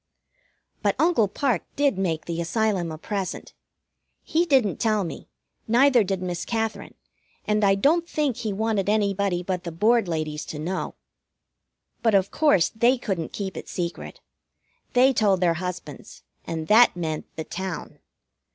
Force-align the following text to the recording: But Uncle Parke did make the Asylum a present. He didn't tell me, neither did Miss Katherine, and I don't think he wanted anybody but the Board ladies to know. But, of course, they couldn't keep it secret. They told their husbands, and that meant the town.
But 0.81 0.95
Uncle 0.97 1.27
Parke 1.27 1.61
did 1.75 1.99
make 1.99 2.25
the 2.25 2.41
Asylum 2.41 2.91
a 2.91 2.97
present. 2.97 3.53
He 4.23 4.47
didn't 4.47 4.77
tell 4.79 5.03
me, 5.03 5.29
neither 5.67 6.03
did 6.03 6.23
Miss 6.23 6.43
Katherine, 6.43 6.95
and 7.45 7.63
I 7.63 7.75
don't 7.75 8.09
think 8.09 8.37
he 8.37 8.51
wanted 8.51 8.89
anybody 8.89 9.43
but 9.43 9.63
the 9.63 9.71
Board 9.71 10.07
ladies 10.07 10.43
to 10.45 10.57
know. 10.57 10.95
But, 12.01 12.15
of 12.15 12.31
course, 12.31 12.69
they 12.69 12.97
couldn't 12.97 13.31
keep 13.31 13.55
it 13.55 13.69
secret. 13.69 14.21
They 14.93 15.13
told 15.13 15.39
their 15.39 15.53
husbands, 15.61 16.23
and 16.45 16.67
that 16.67 16.95
meant 16.95 17.27
the 17.35 17.43
town. 17.43 17.99